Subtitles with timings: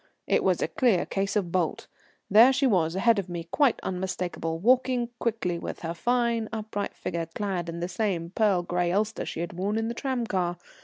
[0.25, 1.85] It was a clear case of bolt.
[2.27, 7.27] There she was ahead of me, quite unmistakable, walking quickly, with her fine upright figure
[7.27, 10.57] clad in the same pearl gray ulster she had worn in the tram car.